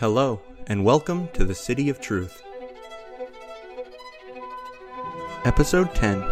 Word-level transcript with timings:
Hello, 0.00 0.40
and 0.68 0.84
welcome 0.84 1.26
to 1.32 1.44
the 1.44 1.56
City 1.56 1.88
of 1.88 2.00
Truth. 2.00 2.44
Episode 5.44 5.92
10 5.92 6.22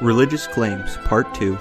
Religious 0.00 0.46
Claims, 0.46 0.96
Part 0.98 1.34
2. 1.34 1.58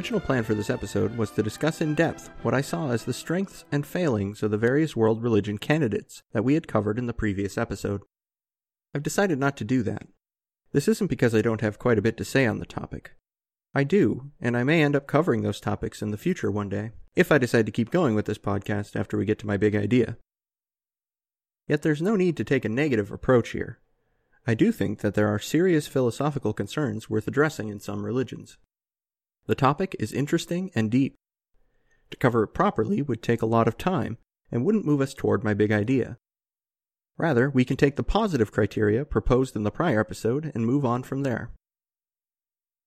Original 0.00 0.18
plan 0.18 0.42
for 0.42 0.54
this 0.54 0.70
episode 0.70 1.14
was 1.18 1.30
to 1.30 1.42
discuss 1.42 1.82
in 1.82 1.94
depth 1.94 2.30
what 2.40 2.54
I 2.54 2.62
saw 2.62 2.90
as 2.90 3.04
the 3.04 3.12
strengths 3.12 3.66
and 3.70 3.86
failings 3.86 4.42
of 4.42 4.50
the 4.50 4.56
various 4.56 4.96
world 4.96 5.22
religion 5.22 5.58
candidates 5.58 6.22
that 6.32 6.42
we 6.42 6.54
had 6.54 6.66
covered 6.66 6.98
in 6.98 7.04
the 7.04 7.12
previous 7.12 7.58
episode. 7.58 8.00
I've 8.94 9.02
decided 9.02 9.38
not 9.38 9.58
to 9.58 9.64
do 9.64 9.82
that. 9.82 10.06
This 10.72 10.88
isn't 10.88 11.08
because 11.08 11.34
I 11.34 11.42
don't 11.42 11.60
have 11.60 11.78
quite 11.78 11.98
a 11.98 12.02
bit 12.02 12.16
to 12.16 12.24
say 12.24 12.46
on 12.46 12.60
the 12.60 12.64
topic. 12.64 13.12
I 13.74 13.84
do, 13.84 14.30
and 14.40 14.56
I 14.56 14.64
may 14.64 14.82
end 14.82 14.96
up 14.96 15.06
covering 15.06 15.42
those 15.42 15.60
topics 15.60 16.00
in 16.00 16.12
the 16.12 16.16
future 16.16 16.50
one 16.50 16.70
day, 16.70 16.92
if 17.14 17.30
I 17.30 17.36
decide 17.36 17.66
to 17.66 17.72
keep 17.72 17.90
going 17.90 18.14
with 18.14 18.24
this 18.24 18.38
podcast 18.38 18.98
after 18.98 19.18
we 19.18 19.26
get 19.26 19.38
to 19.40 19.46
my 19.46 19.58
big 19.58 19.76
idea. 19.76 20.16
Yet 21.68 21.82
there's 21.82 22.00
no 22.00 22.16
need 22.16 22.38
to 22.38 22.44
take 22.44 22.64
a 22.64 22.70
negative 22.70 23.12
approach 23.12 23.50
here. 23.50 23.80
I 24.46 24.54
do 24.54 24.72
think 24.72 25.00
that 25.00 25.12
there 25.12 25.28
are 25.28 25.38
serious 25.38 25.86
philosophical 25.86 26.54
concerns 26.54 27.10
worth 27.10 27.28
addressing 27.28 27.68
in 27.68 27.80
some 27.80 28.06
religions. 28.06 28.56
The 29.50 29.56
topic 29.56 29.96
is 29.98 30.12
interesting 30.12 30.70
and 30.76 30.92
deep. 30.92 31.16
To 32.12 32.16
cover 32.16 32.44
it 32.44 32.54
properly 32.54 33.02
would 33.02 33.20
take 33.20 33.42
a 33.42 33.46
lot 33.46 33.66
of 33.66 33.76
time 33.76 34.16
and 34.52 34.64
wouldn't 34.64 34.84
move 34.84 35.00
us 35.00 35.12
toward 35.12 35.42
my 35.42 35.54
big 35.54 35.72
idea. 35.72 36.18
Rather, 37.18 37.50
we 37.50 37.64
can 37.64 37.76
take 37.76 37.96
the 37.96 38.04
positive 38.04 38.52
criteria 38.52 39.04
proposed 39.04 39.56
in 39.56 39.64
the 39.64 39.72
prior 39.72 39.98
episode 39.98 40.52
and 40.54 40.64
move 40.64 40.84
on 40.84 41.02
from 41.02 41.24
there. 41.24 41.50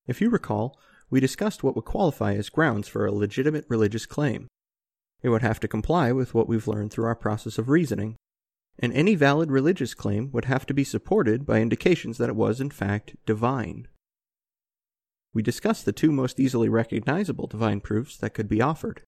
If 0.08 0.22
you 0.22 0.30
recall, 0.30 0.80
we 1.10 1.20
discussed 1.20 1.64
what 1.64 1.76
would 1.76 1.84
qualify 1.84 2.36
as 2.36 2.48
grounds 2.48 2.88
for 2.88 3.06
a 3.06 3.12
legitimate 3.12 3.66
religious 3.68 4.06
claim. 4.06 4.48
It 5.22 5.32
would 5.32 5.42
have 5.42 5.60
to 5.60 5.68
comply 5.68 6.14
with 6.14 6.34
what 6.34 6.48
we've 6.48 6.66
learned 6.66 6.92
through 6.92 7.08
our 7.08 7.14
process 7.14 7.58
of 7.58 7.68
reasoning, 7.68 8.16
and 8.80 8.94
any 8.94 9.16
valid 9.16 9.52
religious 9.52 9.94
claim 9.94 10.32
would 10.32 10.46
have 10.46 10.66
to 10.68 10.74
be 10.74 10.86
supported 10.86 11.46
by 11.46 11.60
indications 11.60 12.18
that 12.20 12.30
it 12.30 12.38
was, 12.38 12.62
in 12.62 12.70
fact, 12.70 13.18
divine 13.26 13.90
we 15.34 15.42
discussed 15.42 15.86
the 15.86 15.92
two 15.92 16.12
most 16.12 16.40
easily 16.40 16.70
recognizable 16.70 17.48
divine 17.48 17.82
proofs 17.82 18.18
that 18.18 18.34
could 18.34 18.48
be 18.48 18.62
offered 18.62 19.04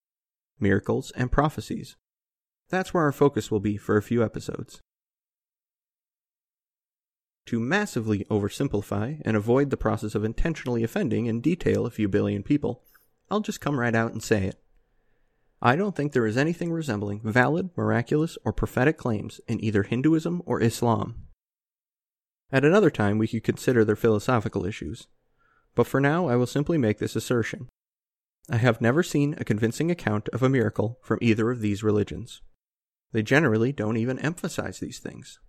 miracles 0.60 1.12
and 1.12 1.32
prophecies. 1.32 1.96
That's 2.70 2.94
where 2.94 3.04
our 3.04 3.12
focus 3.12 3.52
will 3.52 3.60
be 3.60 3.78
for 3.78 3.98
a 3.98 4.02
few 4.02 4.24
episodes. 4.24 4.82
To 7.48 7.60
massively 7.60 8.26
oversimplify 8.32 9.22
and 9.24 9.38
avoid 9.38 9.70
the 9.70 9.78
process 9.78 10.16
of 10.16 10.24
intentionally 10.24 10.84
offending 10.84 11.28
in 11.28 11.42
detail 11.42 11.86
a 11.86 11.92
few 11.92 12.08
billion 12.08 12.42
people, 12.42 12.84
I'll 13.30 13.42
just 13.42 13.62
come 13.62 13.80
right 13.80 13.94
out 13.94 14.14
and 14.14 14.24
say 14.24 14.46
it. 14.46 14.60
I 15.62 15.76
don't 15.76 15.96
think 15.96 16.12
there 16.12 16.26
is 16.26 16.38
anything 16.38 16.72
resembling 16.72 17.22
valid, 17.24 17.70
miraculous, 17.76 18.38
or 18.44 18.54
prophetic 18.54 18.98
claims 18.98 19.42
in 19.48 19.64
either 19.64 19.84
Hinduism 19.84 20.42
or 20.46 20.62
Islam. 20.62 21.28
At 22.52 22.66
another 22.66 22.90
time, 22.90 23.18
we 23.18 23.28
could 23.28 23.44
consider 23.44 23.84
their 23.84 23.96
philosophical 23.96 24.66
issues, 24.66 25.08
but 25.76 25.88
for 25.88 26.00
now 26.00 26.28
I 26.28 26.36
will 26.36 26.48
simply 26.48 26.78
make 26.78 26.98
this 26.98 27.16
assertion. 27.16 27.68
I 28.50 28.58
have 28.58 28.82
never 28.82 29.04
seen 29.04 29.36
a 29.38 29.44
convincing 29.44 29.92
account 29.92 30.30
of 30.30 30.42
a 30.42 30.50
miracle 30.50 31.00
from 31.02 31.20
either 31.22 31.52
of 31.52 31.62
these 31.62 31.84
religions. 31.84 32.42
They 33.12 33.24
generally 33.24 33.72
don't 33.72 33.98
even 33.98 34.20
emphasize 34.20 34.80
these 34.80 35.00
things. 35.00 35.40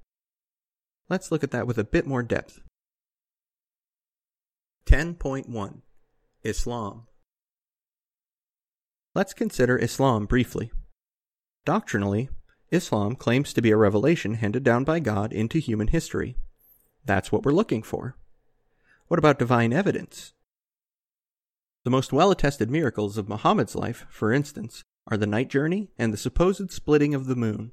Let's 1.09 1.31
look 1.31 1.45
at 1.45 1.51
that 1.53 1.67
with 1.67 1.79
a 1.79 1.85
bit 1.85 2.07
more 2.07 2.23
depth. 2.23 2.61
10.1 4.87 5.83
Islam 6.45 7.07
Let's 9.15 9.35
consider 9.35 9.79
Islam 9.79 10.27
briefly. 10.27 10.71
Doctrinally, 11.65 12.29
Islam 12.71 13.17
claims 13.17 13.53
to 13.53 13.63
be 13.63 13.71
a 13.71 13.77
revelation 13.77 14.35
handed 14.35 14.63
down 14.63 14.85
by 14.85 15.01
God 15.01 15.33
into 15.33 15.59
human 15.59 15.89
history. 15.89 16.37
That's 17.05 17.33
what 17.33 17.45
we're 17.45 17.53
looking 17.53 17.83
for. 17.83 18.17
What 19.09 19.19
about 19.19 19.39
divine 19.39 19.73
evidence? 19.73 20.33
The 21.85 21.91
most 21.91 22.13
well 22.13 22.33
attested 22.33 22.71
miracles 22.71 23.17
of 23.17 23.29
Muhammad's 23.29 23.77
life, 23.77 24.07
for 24.09 24.33
instance, 24.33 24.83
are 25.09 25.17
the 25.17 25.29
night 25.29 25.49
journey 25.49 25.91
and 25.97 26.13
the 26.13 26.19
supposed 26.19 26.73
splitting 26.73 27.15
of 27.15 27.27
the 27.27 27.37
moon. 27.37 27.71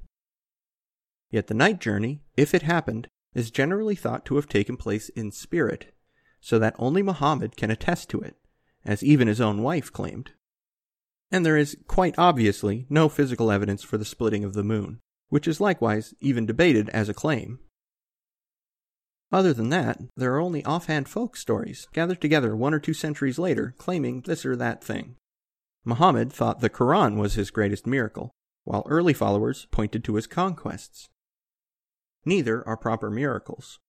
Yet 1.30 1.48
the 1.48 1.54
night 1.54 1.80
journey, 1.80 2.22
if 2.36 2.54
it 2.54 2.62
happened, 2.62 3.08
is 3.34 3.50
generally 3.50 3.96
thought 3.96 4.24
to 4.26 4.36
have 4.36 4.48
taken 4.48 4.76
place 4.76 5.08
in 5.10 5.32
spirit, 5.32 5.92
so 6.40 6.60
that 6.60 6.76
only 6.78 7.02
Muhammad 7.02 7.56
can 7.56 7.72
attest 7.72 8.08
to 8.10 8.20
it, 8.20 8.36
as 8.84 9.02
even 9.02 9.26
his 9.26 9.40
own 9.40 9.62
wife 9.62 9.92
claimed. 9.92 10.30
And 11.32 11.44
there 11.44 11.56
is, 11.56 11.76
quite 11.88 12.14
obviously, 12.16 12.86
no 12.88 13.08
physical 13.08 13.50
evidence 13.50 13.82
for 13.82 13.98
the 13.98 14.04
splitting 14.04 14.44
of 14.44 14.52
the 14.52 14.62
moon, 14.62 15.00
which 15.30 15.48
is 15.48 15.60
likewise 15.60 16.14
even 16.20 16.46
debated 16.46 16.88
as 16.90 17.08
a 17.08 17.14
claim. 17.14 17.58
Other 19.34 19.52
than 19.52 19.70
that, 19.70 19.98
there 20.16 20.32
are 20.32 20.40
only 20.40 20.64
offhand 20.64 21.08
folk 21.08 21.36
stories 21.36 21.88
gathered 21.92 22.20
together 22.20 22.54
one 22.54 22.72
or 22.72 22.78
two 22.78 22.94
centuries 22.94 23.36
later 23.36 23.74
claiming 23.78 24.20
this 24.20 24.46
or 24.46 24.54
that 24.54 24.84
thing. 24.84 25.16
Muhammad 25.84 26.32
thought 26.32 26.60
the 26.60 26.70
Quran 26.70 27.16
was 27.16 27.34
his 27.34 27.50
greatest 27.50 27.84
miracle, 27.84 28.30
while 28.62 28.86
early 28.86 29.12
followers 29.12 29.66
pointed 29.72 30.04
to 30.04 30.14
his 30.14 30.28
conquests. 30.28 31.08
Neither 32.24 32.64
are 32.64 32.76
proper 32.76 33.10
miracles. 33.10 33.80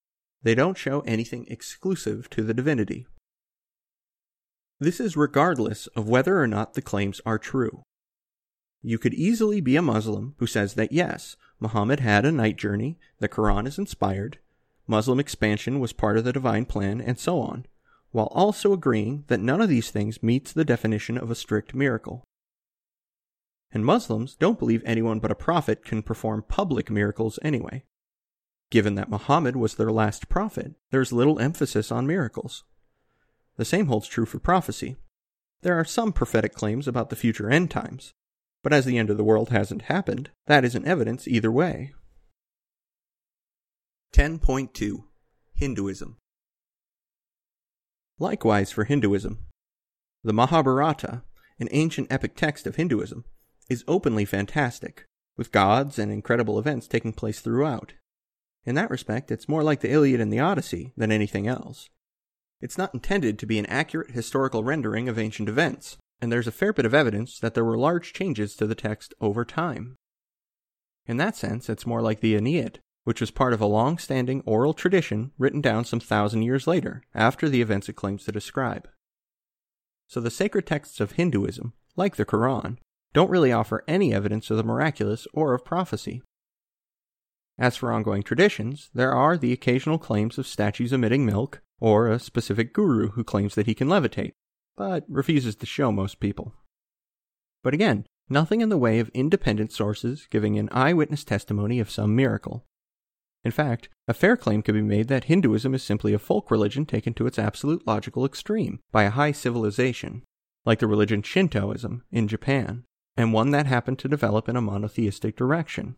They 0.42 0.56
don't 0.56 0.80
show 0.80 1.02
anything 1.02 1.46
exclusive 1.48 2.28
to 2.32 2.42
the 2.42 2.56
divinity. 2.56 3.06
This 4.80 5.00
is 5.00 5.16
regardless 5.16 5.86
of 5.96 6.10
whether 6.10 6.42
or 6.42 6.48
not 6.48 6.74
the 6.74 6.82
claims 6.82 7.22
are 7.24 7.38
true. 7.38 7.84
You 8.82 8.98
could 8.98 9.14
easily 9.14 9.62
be 9.62 9.76
a 9.76 9.84
Muslim 9.84 10.34
who 10.40 10.48
says 10.48 10.74
that 10.74 10.92
yes, 10.92 11.38
Muhammad 11.60 12.00
had 12.00 12.26
a 12.26 12.32
night 12.32 12.58
journey, 12.58 12.98
the 13.20 13.30
Quran 13.30 13.68
is 13.68 13.78
inspired, 13.78 14.40
Muslim 14.88 15.20
expansion 15.20 15.80
was 15.80 15.94
part 15.94 16.18
of 16.18 16.24
the 16.24 16.34
divine 16.34 16.66
plan, 16.66 17.02
and 17.02 17.18
so 17.18 17.42
on, 17.42 17.66
while 18.12 18.28
also 18.28 18.72
agreeing 18.72 19.24
that 19.28 19.40
none 19.40 19.62
of 19.62 19.70
these 19.70 19.92
things 19.92 20.22
meets 20.22 20.52
the 20.54 20.66
definition 20.66 21.18
of 21.18 21.32
a 21.32 21.36
strict 21.36 21.74
miracle. 21.74 22.24
And 23.72 23.86
Muslims 23.86 24.36
don't 24.36 24.60
believe 24.60 24.84
anyone 24.86 25.20
but 25.20 25.32
a 25.32 25.36
prophet 25.36 25.84
can 25.84 26.04
perform 26.04 26.46
public 26.48 26.90
miracles 26.90 27.40
anyway. 27.42 27.84
Given 28.70 28.96
that 28.96 29.10
Muhammad 29.10 29.56
was 29.56 29.76
their 29.76 29.92
last 29.92 30.30
prophet, 30.30 30.76
there 30.92 31.02
is 31.02 31.12
little 31.12 31.40
emphasis 31.40 31.92
on 31.92 32.08
miracles. 32.08 32.64
The 33.58 33.66
same 33.66 33.88
holds 33.88 34.08
true 34.08 34.26
for 34.26 34.40
prophecy. 34.40 34.96
There 35.62 35.80
are 35.80 35.86
some 35.86 36.14
prophetic 36.14 36.54
claims 36.54 36.88
about 36.88 37.10
the 37.10 37.16
future 37.16 37.50
end 37.50 37.72
times, 37.72 38.14
but 38.64 38.74
as 38.74 38.86
the 38.86 38.98
end 38.98 39.10
of 39.10 39.18
the 39.18 39.24
world 39.24 39.50
hasn't 39.50 39.84
happened, 39.84 40.30
that 40.48 40.66
isn't 40.66 40.86
evidence 40.86 41.28
either 41.28 41.52
way. 41.52 41.94
10.2 44.14 45.04
Hinduism 45.54 46.18
Likewise 48.18 48.72
for 48.72 48.86
Hinduism. 48.86 49.40
The 50.24 50.34
Mahabharata, 50.34 51.24
an 51.60 51.68
ancient 51.72 52.10
epic 52.10 52.36
text 52.36 52.66
of 52.66 52.78
Hinduism, 52.78 53.26
is 53.70 53.84
openly 53.88 54.24
fantastic, 54.24 55.06
with 55.38 55.52
gods 55.52 56.00
and 56.00 56.12
incredible 56.12 56.58
events 56.58 56.88
taking 56.88 57.12
place 57.12 57.42
throughout. 57.42 57.94
In 58.64 58.76
that 58.76 58.90
respect, 58.90 59.32
it's 59.32 59.50
more 59.50 59.64
like 59.64 59.82
the 59.82 59.92
Iliad 59.92 60.22
and 60.22 60.32
the 60.32 60.40
Odyssey 60.40 60.94
than 60.96 61.12
anything 61.12 61.46
else. 61.46 61.90
It's 62.62 62.78
not 62.78 62.94
intended 62.94 63.38
to 63.40 63.46
be 63.46 63.60
an 63.60 63.66
accurate 63.66 64.12
historical 64.12 64.64
rendering 64.64 65.10
of 65.10 65.20
ancient 65.20 65.50
events, 65.50 65.98
and 66.22 66.32
there's 66.32 66.48
a 66.48 66.52
fair 66.52 66.72
bit 66.72 66.86
of 66.86 66.94
evidence 66.94 67.38
that 67.40 67.54
there 67.54 67.66
were 67.66 67.78
large 67.78 68.14
changes 68.14 68.56
to 68.56 68.66
the 68.66 68.76
text 68.76 69.14
over 69.20 69.44
time. 69.44 69.96
In 71.06 71.18
that 71.18 71.36
sense, 71.36 71.70
it's 71.70 71.86
more 71.86 72.02
like 72.02 72.22
the 72.22 72.36
Aeneid, 72.36 72.80
which 73.06 73.22
was 73.22 73.32
part 73.32 73.54
of 73.54 73.62
a 73.62 73.66
long 73.66 73.98
standing 73.98 74.42
oral 74.46 74.74
tradition 74.74 75.32
written 75.38 75.62
down 75.62 75.86
some 75.86 76.00
thousand 76.00 76.42
years 76.42 76.68
later, 76.68 77.02
after 77.14 77.48
the 77.48 77.62
events 77.62 77.88
it 77.88 77.94
claims 77.94 78.26
to 78.26 78.32
describe. 78.32 78.90
So 80.08 80.20
the 80.20 80.30
sacred 80.30 80.68
texts 80.68 81.00
of 81.00 81.14
Hinduism, 81.14 81.74
like 81.96 82.18
the 82.18 82.26
Quran, 82.26 82.78
don't 83.14 83.30
really 83.30 83.52
offer 83.52 83.84
any 83.88 84.14
evidence 84.14 84.52
of 84.52 84.58
the 84.58 84.64
miraculous 84.64 85.28
or 85.34 85.54
of 85.54 85.64
prophecy. 85.64 86.22
As 87.58 87.78
for 87.78 87.92
ongoing 87.92 88.24
traditions, 88.24 88.90
there 88.94 89.14
are 89.14 89.38
the 89.38 89.54
occasional 89.54 89.98
claims 89.98 90.38
of 90.38 90.46
statues 90.46 90.92
emitting 90.92 91.26
milk, 91.26 91.62
or 91.80 92.10
a 92.10 92.20
specific 92.20 92.74
guru 92.74 93.12
who 93.12 93.24
claims 93.24 93.56
that 93.56 93.68
he 93.68 93.74
can 93.74 93.88
levitate, 93.88 94.34
but 94.76 95.06
refuses 95.08 95.56
to 95.56 95.66
show 95.66 95.92
most 95.92 96.20
people. 96.20 96.54
But 97.64 97.74
again, 97.74 98.06
nothing 98.30 98.62
in 98.62 98.70
the 98.70 98.78
way 98.78 99.00
of 99.00 99.10
independent 99.10 99.72
sources 99.72 100.28
giving 100.30 100.58
an 100.58 100.70
eyewitness 100.72 101.24
testimony 101.24 101.80
of 101.80 101.90
some 101.90 102.16
miracle. 102.16 102.66
In 103.46 103.52
fact, 103.52 103.90
a 104.08 104.14
fair 104.14 104.36
claim 104.36 104.64
could 104.64 104.74
be 104.74 104.82
made 104.82 105.08
that 105.08 105.26
Hinduism 105.26 105.76
is 105.76 105.84
simply 105.84 106.14
a 106.14 106.20
folk 106.20 106.50
religion 106.50 106.86
taken 106.86 107.14
to 107.14 107.28
its 107.28 107.38
absolute 107.38 107.86
logical 107.86 108.26
extreme 108.26 108.80
by 108.92 109.04
a 109.04 109.12
high 109.12 109.32
civilization. 109.32 110.24
like 110.66 110.80
the 110.80 110.88
religion 110.88 111.22
Shintoism 111.22 112.02
in 112.12 112.28
Japan, 112.28 112.86
and 113.16 113.32
one 113.32 113.52
that 113.52 113.68
happened 113.68 114.00
to 114.00 114.08
develop 114.08 114.50
in 114.50 114.56
a 114.56 114.62
monotheistic 114.62 115.36
direction. 115.36 115.96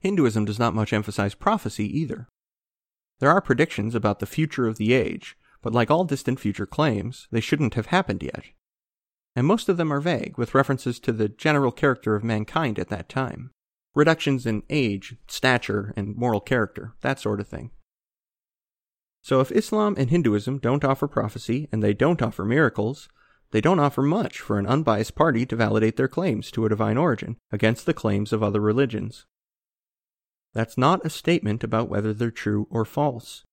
Hinduism 0.00 0.44
does 0.44 0.58
not 0.58 0.74
much 0.74 0.92
emphasize 0.92 1.34
prophecy 1.34 1.86
either. 1.98 2.28
There 3.18 3.30
are 3.30 3.40
predictions 3.40 3.94
about 3.94 4.18
the 4.18 4.26
future 4.26 4.66
of 4.66 4.76
the 4.76 4.92
age, 4.92 5.36
but 5.62 5.72
like 5.72 5.90
all 5.90 6.04
distant 6.04 6.40
future 6.40 6.66
claims, 6.66 7.26
they 7.30 7.40
shouldn't 7.40 7.74
have 7.74 7.86
happened 7.86 8.22
yet. 8.22 8.44
And 9.34 9.46
most 9.46 9.68
of 9.68 9.76
them 9.76 9.92
are 9.92 10.00
vague, 10.00 10.36
with 10.36 10.54
references 10.54 10.98
to 11.00 11.12
the 11.12 11.28
general 11.28 11.72
character 11.72 12.14
of 12.14 12.24
mankind 12.24 12.78
at 12.78 12.88
that 12.88 13.08
time. 13.08 13.50
Reductions 13.94 14.46
in 14.46 14.62
age, 14.70 15.16
stature, 15.26 15.92
and 15.96 16.16
moral 16.16 16.40
character, 16.40 16.94
that 17.00 17.18
sort 17.18 17.40
of 17.40 17.48
thing. 17.48 17.70
So 19.22 19.40
if 19.40 19.52
Islam 19.52 19.94
and 19.98 20.10
Hinduism 20.10 20.58
don't 20.58 20.84
offer 20.84 21.08
prophecy 21.08 21.68
and 21.72 21.82
they 21.82 21.92
don't 21.92 22.22
offer 22.22 22.44
miracles, 22.44 23.08
they 23.50 23.60
don't 23.60 23.80
offer 23.80 24.02
much 24.02 24.40
for 24.40 24.58
an 24.58 24.66
unbiased 24.66 25.14
party 25.14 25.44
to 25.46 25.56
validate 25.56 25.96
their 25.96 26.08
claims 26.08 26.50
to 26.52 26.64
a 26.64 26.68
divine 26.68 26.96
origin 26.96 27.36
against 27.50 27.84
the 27.84 27.94
claims 27.94 28.32
of 28.32 28.42
other 28.42 28.60
religions. 28.60 29.26
That's 30.54 30.78
not 30.78 31.04
a 31.04 31.10
statement 31.10 31.62
about 31.62 31.88
whether 31.88 32.12
they're 32.12 32.30
true 32.30 32.66
or 32.70 32.84
false. 32.84 33.44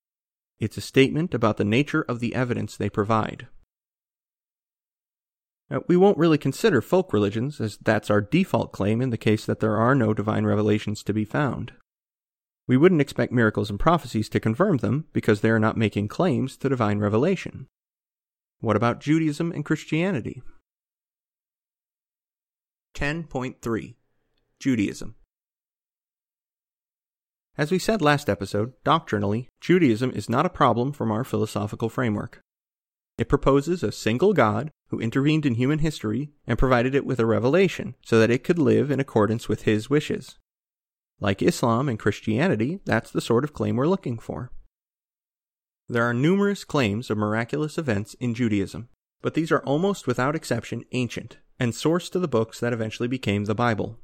It's 0.59 0.77
a 0.77 0.81
statement 0.81 1.33
about 1.33 1.57
the 1.57 1.65
nature 1.65 2.03
of 2.03 2.19
the 2.19 2.33
evidence 2.33 2.77
they 2.77 2.89
provide. 2.89 3.47
We 5.87 5.97
won't 5.97 6.17
really 6.17 6.37
consider 6.37 6.81
folk 6.81 7.11
religions, 7.11 7.59
as 7.59 7.77
that's 7.77 8.09
our 8.09 8.21
default 8.21 8.71
claim 8.71 9.01
in 9.01 9.09
the 9.09 9.17
case 9.17 9.45
that 9.45 9.59
there 9.59 9.75
are 9.75 9.95
no 9.95 10.13
divine 10.13 10.45
revelations 10.45 11.03
to 11.03 11.13
be 11.13 11.25
found. 11.25 11.73
We 12.67 12.77
wouldn't 12.77 13.01
expect 13.01 13.33
miracles 13.33 13.69
and 13.69 13.79
prophecies 13.79 14.29
to 14.29 14.39
confirm 14.39 14.77
them 14.77 15.05
because 15.11 15.41
they 15.41 15.49
are 15.49 15.59
not 15.59 15.77
making 15.77 16.07
claims 16.07 16.55
to 16.57 16.69
divine 16.69 16.99
revelation. 16.99 17.67
What 18.59 18.75
about 18.75 19.01
Judaism 19.01 19.51
and 19.51 19.65
Christianity? 19.65 20.41
10.3 22.95 23.95
Judaism 24.59 25.15
As 27.57 27.71
we 27.71 27.79
said 27.79 28.01
last 28.01 28.29
episode, 28.29 28.73
doctrinally, 28.83 29.49
Judaism 29.61 30.11
is 30.11 30.29
not 30.29 30.45
a 30.45 30.49
problem 30.49 30.93
from 30.93 31.11
our 31.11 31.23
philosophical 31.23 31.89
framework. 31.89 32.39
It 33.17 33.29
proposes 33.29 33.83
a 33.83 33.91
single 33.91 34.33
God 34.33 34.71
who 34.89 34.99
intervened 34.99 35.45
in 35.45 35.55
human 35.55 35.79
history 35.79 36.31
and 36.45 36.57
provided 36.59 36.95
it 36.95 37.05
with 37.05 37.19
a 37.19 37.25
revelation 37.25 37.95
so 38.05 38.19
that 38.19 38.31
it 38.31 38.43
could 38.43 38.59
live 38.59 38.89
in 38.89 38.99
accordance 38.99 39.49
with 39.49 39.63
his 39.63 39.89
wishes. 39.89 40.37
Like 41.19 41.41
Islam 41.41 41.89
and 41.89 41.99
Christianity, 41.99 42.79
that's 42.85 43.11
the 43.11 43.21
sort 43.21 43.43
of 43.43 43.53
claim 43.53 43.75
we're 43.75 43.87
looking 43.87 44.19
for. 44.19 44.51
There 45.89 46.03
are 46.03 46.13
numerous 46.13 46.63
claims 46.63 47.09
of 47.09 47.17
miraculous 47.17 47.77
events 47.77 48.13
in 48.15 48.33
Judaism, 48.33 48.89
but 49.21 49.33
these 49.33 49.51
are 49.51 49.63
almost 49.63 50.05
without 50.05 50.35
exception 50.35 50.83
ancient 50.91 51.37
and 51.59 51.73
sourced 51.73 52.11
to 52.11 52.19
the 52.19 52.27
books 52.27 52.59
that 52.59 52.73
eventually 52.73 53.07
became 53.07 53.45
the 53.45 53.55
Bible. 53.55 53.97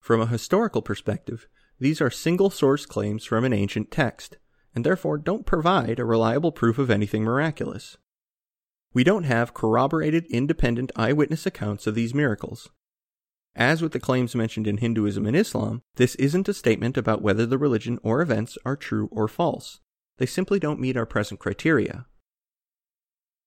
From 0.00 0.20
a 0.20 0.26
historical 0.26 0.82
perspective, 0.82 1.48
these 1.78 2.00
are 2.00 2.10
single 2.10 2.50
source 2.50 2.86
claims 2.86 3.24
from 3.24 3.44
an 3.44 3.52
ancient 3.52 3.90
text, 3.90 4.36
and 4.74 4.84
therefore 4.84 5.18
don't 5.18 5.46
provide 5.46 5.98
a 5.98 6.04
reliable 6.04 6.52
proof 6.52 6.78
of 6.78 6.90
anything 6.90 7.24
miraculous. 7.24 7.96
We 8.92 9.04
don't 9.04 9.24
have 9.24 9.54
corroborated 9.54 10.26
independent 10.26 10.90
eyewitness 10.96 11.46
accounts 11.46 11.86
of 11.86 11.94
these 11.94 12.14
miracles. 12.14 12.68
As 13.54 13.82
with 13.82 13.92
the 13.92 14.00
claims 14.00 14.34
mentioned 14.34 14.66
in 14.66 14.78
Hinduism 14.78 15.26
and 15.26 15.36
Islam, 15.36 15.82
this 15.96 16.14
isn't 16.16 16.48
a 16.48 16.54
statement 16.54 16.96
about 16.96 17.22
whether 17.22 17.46
the 17.46 17.58
religion 17.58 17.98
or 18.02 18.20
events 18.20 18.56
are 18.64 18.76
true 18.76 19.08
or 19.12 19.28
false. 19.28 19.80
They 20.18 20.26
simply 20.26 20.58
don't 20.58 20.80
meet 20.80 20.96
our 20.96 21.06
present 21.06 21.40
criteria. 21.40 22.06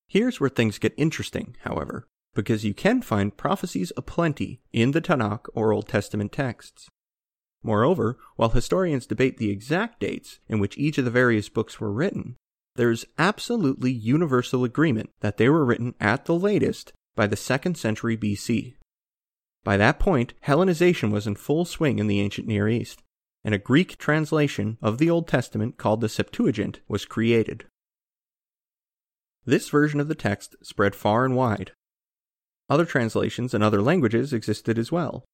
Here's 0.07 0.39
where 0.39 0.49
things 0.49 0.79
get 0.79 0.93
interesting, 0.97 1.55
however, 1.61 2.07
because 2.33 2.65
you 2.65 2.73
can 2.73 3.01
find 3.01 3.35
prophecies 3.35 3.91
aplenty 3.97 4.61
in 4.71 4.91
the 4.91 5.01
Tanakh 5.01 5.47
or 5.53 5.71
Old 5.71 5.87
Testament 5.87 6.31
texts. 6.31 6.89
Moreover, 7.63 8.17
while 8.35 8.49
historians 8.49 9.05
debate 9.05 9.37
the 9.37 9.49
exact 9.49 9.99
dates 9.99 10.39
in 10.47 10.59
which 10.59 10.77
each 10.77 10.97
of 10.97 11.05
the 11.05 11.11
various 11.11 11.47
books 11.47 11.79
were 11.79 11.91
written, 11.91 12.35
there's 12.75 13.05
absolutely 13.17 13.91
universal 13.91 14.63
agreement 14.63 15.09
that 15.21 15.37
they 15.37 15.49
were 15.49 15.65
written 15.65 15.95
at 15.99 16.25
the 16.25 16.35
latest 16.35 16.91
by 17.15 17.27
the 17.27 17.35
2nd 17.35 17.77
century 17.77 18.17
BC. 18.17 18.75
By 19.63 19.77
that 19.77 19.99
point, 19.99 20.33
Hellenization 20.45 21.11
was 21.11 21.27
in 21.27 21.35
full 21.35 21.65
swing 21.65 21.99
in 21.99 22.07
the 22.07 22.19
ancient 22.19 22.47
Near 22.47 22.67
East, 22.67 23.01
and 23.43 23.53
a 23.53 23.59
Greek 23.59 23.97
translation 23.97 24.77
of 24.81 24.97
the 24.97 25.09
Old 25.09 25.27
Testament 25.27 25.77
called 25.77 26.01
the 26.01 26.09
Septuagint 26.09 26.79
was 26.87 27.05
created. 27.05 27.65
This 29.45 29.69
version 29.69 29.99
of 29.99 30.07
the 30.07 30.15
text 30.15 30.55
spread 30.61 30.95
far 30.95 31.25
and 31.25 31.35
wide. 31.35 31.71
Other 32.69 32.85
translations 32.85 33.53
in 33.53 33.61
other 33.61 33.81
languages 33.81 34.33
existed 34.33 34.79
as 34.79 34.91
well, 34.91 35.25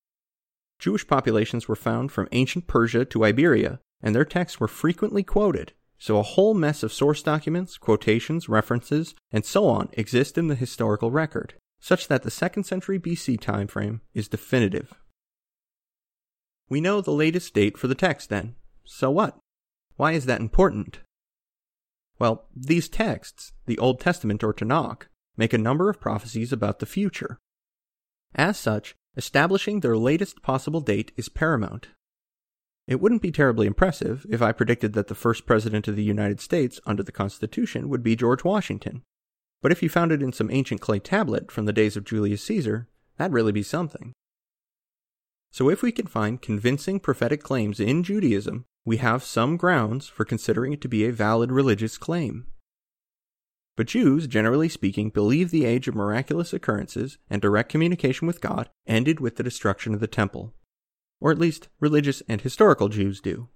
Jewish 0.80 1.06
populations 1.06 1.68
were 1.68 1.75
found 1.75 2.12
from 2.12 2.30
ancient 2.31 2.65
Persia 2.65 3.03
to 3.06 3.25
Iberia, 3.25 3.80
and 4.01 4.15
their 4.15 4.25
texts 4.25 4.59
were 4.59 4.68
frequently 4.68 5.24
quoted, 5.24 5.74
so 6.00 6.18
a 6.18 6.24
whole 6.24 6.54
mess 6.54 6.81
of 6.81 6.94
source 6.94 7.22
documents, 7.22 7.78
quotations, 7.78 8.48
references, 8.48 9.13
and 9.31 9.46
so 9.46 9.68
on 9.68 9.90
exist 9.94 10.38
in 10.38 10.48
the 10.48 10.56
historical 10.56 11.12
record, 11.12 11.54
such 11.80 12.07
that 12.07 12.24
the 12.24 12.31
2nd 12.31 12.66
century 12.66 12.98
BC 12.98 13.38
timeframe 13.40 14.00
is 14.13 14.30
definitive. 14.30 14.94
We 16.69 16.80
know 16.80 17.01
the 17.01 17.12
latest 17.12 17.54
date 17.54 17.78
for 17.78 17.88
the 17.88 17.96
text 17.96 18.30
then. 18.30 18.56
So 18.86 19.12
what? 19.12 19.38
Why 19.98 20.13
is 20.13 20.25
that 20.25 20.40
important? 20.40 21.01
Well, 22.18 22.48
these 22.56 22.88
texts, 22.88 23.52
the 23.66 23.78
Old 23.78 24.00
Testament 24.00 24.44
or 24.44 24.54
Tanakh, 24.54 25.04
make 25.36 25.54
a 25.54 25.57
number 25.57 25.90
of 25.90 26.00
prophecies 26.00 26.54
about 26.54 26.80
the 26.80 26.86
future. 26.86 27.40
As 28.36 28.57
such, 28.57 28.95
establishing 29.18 29.80
their 29.80 29.98
latest 29.98 30.42
possible 30.42 30.81
date 30.81 31.12
is 31.18 31.28
paramount. 31.28 31.88
It 32.89 33.00
wouldn't 33.00 33.21
be 33.21 33.31
terribly 33.31 33.68
impressive 33.68 34.25
if 34.31 34.41
I 34.41 34.51
predicted 34.51 34.94
that 34.94 35.09
the 35.09 35.15
first 35.15 35.45
president 35.45 35.88
of 35.88 35.95
the 35.95 36.03
United 36.03 36.41
States 36.41 36.80
under 36.88 37.03
the 37.03 37.12
Constitution 37.12 37.88
would 37.88 38.01
be 38.01 38.15
George 38.15 38.44
Washington. 38.44 39.03
But 39.62 39.71
if 39.71 39.83
you 39.83 39.89
found 39.89 40.12
it 40.12 40.24
in 40.24 40.33
some 40.33 40.50
ancient 40.50 40.81
clay 40.81 40.97
tablet 40.97 41.51
from 41.51 41.65
the 41.65 41.71
days 41.71 41.95
of 41.95 42.03
Julius 42.03 42.41
Caesar, 42.45 42.88
that'd 43.18 43.31
really 43.31 43.51
be 43.51 43.62
something. 43.62 44.13
So 45.51 45.69
if 45.69 45.83
we 45.83 45.91
can 45.91 46.07
find 46.07 46.41
convincing 46.41 47.00
prophetic 47.00 47.44
claims 47.44 47.80
in 47.80 48.01
Judaism, 48.01 48.65
we 48.86 48.97
have 48.97 49.24
some 49.24 49.56
grounds 49.56 50.07
for 50.07 50.25
considering 50.25 50.74
it 50.74 50.81
to 50.81 50.88
be 50.88 51.06
a 51.06 51.13
valid 51.13 51.51
religious 51.51 51.95
claim. 51.95 52.47
But 53.77 53.85
Jews, 53.85 54.25
generally 54.25 54.68
speaking, 54.68 55.12
believe 55.12 55.51
the 55.51 55.65
age 55.65 55.88
of 55.88 55.94
miraculous 55.94 56.53
occurrences 56.53 57.19
and 57.30 57.40
direct 57.40 57.69
communication 57.69 58.25
with 58.25 58.42
God 58.42 58.68
ended 58.87 59.19
with 59.19 59.35
the 59.35 59.44
destruction 59.44 59.94
of 59.94 59.99
the 59.99 60.07
temple. 60.07 60.56
Or 61.21 61.31
at 61.31 61.40
least, 61.40 61.68
religious 61.80 62.21
and 62.28 62.42
historical 62.42 62.90
Jews 62.90 63.19
do. 63.19 63.49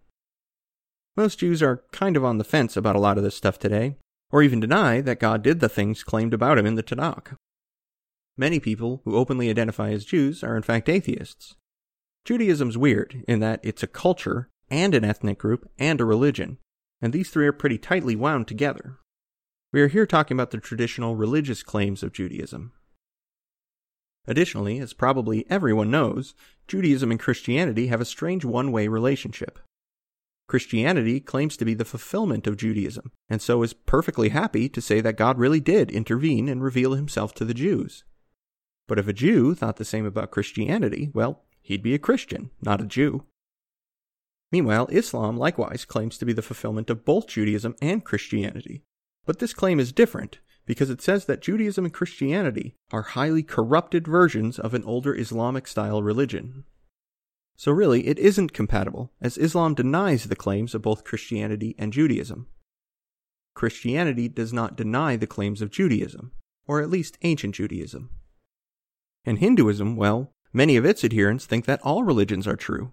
Most 1.15 1.39
Jews 1.39 1.61
are 1.61 1.83
kind 1.91 2.17
of 2.17 2.25
on 2.25 2.37
the 2.37 2.43
fence 2.43 2.75
about 2.75 2.95
a 2.95 2.99
lot 2.99 3.17
of 3.17 3.23
this 3.23 3.35
stuff 3.35 3.59
today, 3.59 3.97
or 4.31 4.41
even 4.41 4.59
deny 4.59 4.99
that 5.01 5.19
God 5.19 5.43
did 5.43 5.59
the 5.59 5.69
things 5.69 6.03
claimed 6.03 6.33
about 6.33 6.57
him 6.57 6.65
in 6.65 6.75
the 6.75 6.83
Tanakh. 6.83 7.37
Many 8.35 8.59
people 8.59 9.01
who 9.05 9.15
openly 9.15 9.49
identify 9.49 9.91
as 9.91 10.05
Jews 10.05 10.43
are 10.43 10.57
in 10.57 10.63
fact 10.63 10.89
atheists. 10.89 11.55
Judaism's 12.25 12.77
weird 12.77 13.23
in 13.27 13.39
that 13.41 13.59
it's 13.63 13.83
a 13.83 13.87
culture 13.87 14.49
and 14.71 14.95
an 14.95 15.05
ethnic 15.05 15.37
group 15.37 15.69
and 15.77 16.01
a 16.01 16.05
religion, 16.05 16.57
and 16.99 17.13
these 17.13 17.29
three 17.29 17.45
are 17.45 17.53
pretty 17.53 17.77
tightly 17.77 18.15
wound 18.15 18.47
together. 18.47 18.97
We 19.71 19.81
are 19.81 19.87
here 19.87 20.07
talking 20.07 20.35
about 20.35 20.51
the 20.51 20.57
traditional 20.57 21.15
religious 21.15 21.61
claims 21.61 22.01
of 22.01 22.13
Judaism. 22.13 22.73
Additionally, 24.27 24.79
as 24.79 24.93
probably 24.93 25.45
everyone 25.49 25.91
knows, 25.91 26.33
Judaism 26.67 27.11
and 27.11 27.19
Christianity 27.19 27.87
have 27.87 27.99
a 27.99 28.05
strange 28.05 28.45
one 28.45 28.71
way 28.71 28.87
relationship. 28.87 29.59
Christianity 30.47 31.19
claims 31.19 31.57
to 31.57 31.65
be 31.65 31.73
the 31.73 31.85
fulfillment 31.85 32.47
of 32.47 32.57
Judaism, 32.57 33.11
and 33.29 33.41
so 33.41 33.63
is 33.63 33.73
perfectly 33.73 34.29
happy 34.29 34.69
to 34.69 34.81
say 34.81 35.01
that 35.01 35.17
God 35.17 35.37
really 35.37 35.59
did 35.59 35.91
intervene 35.91 36.47
and 36.47 36.63
reveal 36.63 36.93
himself 36.93 37.33
to 37.35 37.45
the 37.45 37.53
Jews. 37.53 38.03
But 38.87 38.99
if 38.99 39.07
a 39.07 39.13
Jew 39.13 39.55
thought 39.55 39.77
the 39.77 39.85
same 39.85 40.05
about 40.05 40.31
Christianity, 40.31 41.09
well, 41.13 41.43
he'd 41.61 41.83
be 41.83 41.93
a 41.93 41.99
Christian, 41.99 42.51
not 42.61 42.81
a 42.81 42.85
Jew. 42.85 43.23
Meanwhile, 44.51 44.87
Islam 44.91 45.37
likewise 45.37 45.85
claims 45.85 46.17
to 46.17 46.25
be 46.25 46.33
the 46.33 46.41
fulfillment 46.41 46.89
of 46.89 47.05
both 47.05 47.27
Judaism 47.27 47.75
and 47.81 48.03
Christianity, 48.05 48.83
but 49.25 49.39
this 49.39 49.53
claim 49.53 49.79
is 49.79 49.91
different 49.91 50.39
because 50.65 50.89
it 50.89 51.01
says 51.01 51.25
that 51.25 51.41
Judaism 51.41 51.85
and 51.85 51.93
Christianity 51.93 52.75
are 52.91 53.01
highly 53.01 53.43
corrupted 53.43 54.07
versions 54.07 54.57
of 54.57 54.73
an 54.73 54.83
older 54.83 55.15
Islamic 55.15 55.67
style 55.67 56.01
religion. 56.01 56.63
So 57.55 57.71
really, 57.71 58.07
it 58.07 58.17
isn't 58.17 58.53
compatible, 58.53 59.11
as 59.21 59.37
Islam 59.37 59.73
denies 59.73 60.25
the 60.25 60.35
claims 60.35 60.73
of 60.73 60.81
both 60.81 61.03
Christianity 61.03 61.75
and 61.77 61.93
Judaism. 61.93 62.47
Christianity 63.53 64.27
does 64.27 64.51
not 64.51 64.75
deny 64.75 65.15
the 65.15 65.27
claims 65.27 65.61
of 65.61 65.71
Judaism, 65.71 66.31
or 66.65 66.81
at 66.81 66.89
least 66.89 67.17
ancient 67.21 67.55
Judaism. 67.55 68.09
And 69.25 69.39
Hinduism, 69.39 69.95
well, 69.95 70.31
many 70.51 70.75
of 70.75 70.85
its 70.85 71.03
adherents 71.03 71.45
think 71.45 71.65
that 71.65 71.81
all 71.83 72.03
religions 72.03 72.47
are 72.47 72.55
true, 72.55 72.91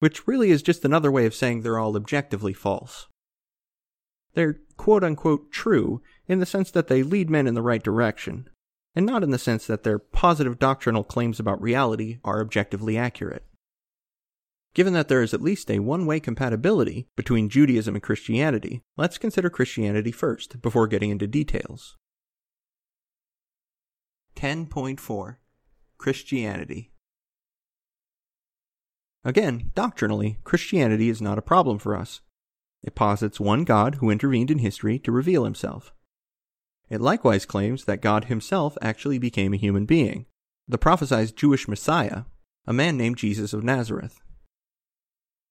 which 0.00 0.26
really 0.26 0.50
is 0.50 0.62
just 0.62 0.84
another 0.84 1.10
way 1.10 1.26
of 1.26 1.34
saying 1.34 1.62
they're 1.62 1.78
all 1.78 1.96
objectively 1.96 2.52
false. 2.52 3.06
They're 4.34 4.58
quote 4.76 5.04
unquote 5.04 5.50
true 5.50 6.02
in 6.26 6.38
the 6.40 6.46
sense 6.46 6.70
that 6.70 6.88
they 6.88 7.02
lead 7.02 7.30
men 7.30 7.46
in 7.46 7.54
the 7.54 7.62
right 7.62 7.82
direction, 7.82 8.48
and 8.94 9.04
not 9.04 9.22
in 9.22 9.30
the 9.30 9.38
sense 9.38 9.66
that 9.66 9.82
their 9.82 9.98
positive 9.98 10.58
doctrinal 10.58 11.04
claims 11.04 11.40
about 11.40 11.60
reality 11.60 12.18
are 12.24 12.40
objectively 12.40 12.96
accurate. 12.96 13.44
Given 14.74 14.92
that 14.94 15.08
there 15.08 15.22
is 15.22 15.32
at 15.32 15.40
least 15.40 15.70
a 15.70 15.78
one 15.78 16.04
way 16.04 16.18
compatibility 16.18 17.06
between 17.16 17.48
Judaism 17.48 17.94
and 17.94 18.02
Christianity, 18.02 18.82
let's 18.96 19.18
consider 19.18 19.48
Christianity 19.48 20.10
first 20.10 20.60
before 20.60 20.88
getting 20.88 21.10
into 21.10 21.26
details. 21.26 21.96
10.4 24.36 25.36
Christianity 25.96 26.90
Again, 29.24 29.70
doctrinally, 29.74 30.38
Christianity 30.44 31.08
is 31.08 31.22
not 31.22 31.38
a 31.38 31.42
problem 31.42 31.78
for 31.78 31.96
us. 31.96 32.20
It 32.82 32.94
posits 32.94 33.40
one 33.40 33.64
God 33.64 33.96
who 33.96 34.10
intervened 34.10 34.50
in 34.50 34.58
history 34.58 34.98
to 34.98 35.12
reveal 35.12 35.44
himself. 35.44 35.94
It 36.88 37.00
likewise 37.00 37.46
claims 37.46 37.84
that 37.84 38.02
God 38.02 38.26
himself 38.26 38.76
actually 38.82 39.18
became 39.18 39.54
a 39.54 39.58
human 39.58 39.86
being, 39.86 40.26
the 40.68 40.78
prophesied 40.78 41.36
Jewish 41.36 41.66
Messiah, 41.66 42.24
a 42.66 42.72
man 42.72 42.96
named 42.96 43.16
Jesus 43.16 43.52
of 43.52 43.64
Nazareth. 43.64 44.20